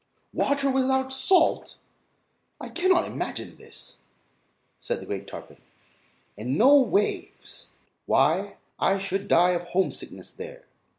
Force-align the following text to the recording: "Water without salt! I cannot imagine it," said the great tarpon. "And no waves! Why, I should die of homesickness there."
"Water 0.33 0.67
without 0.67 1.13
salt! 1.13 1.77
I 2.59 2.69
cannot 2.69 3.05
imagine 3.05 3.55
it," 3.59 3.97
said 4.79 4.99
the 4.99 5.05
great 5.05 5.27
tarpon. 5.27 5.61
"And 6.35 6.57
no 6.57 6.73
waves! 6.77 7.69
Why, 8.07 8.57
I 8.79 8.97
should 8.97 9.27
die 9.27 9.51
of 9.51 9.61
homesickness 9.61 10.31
there." 10.31 10.63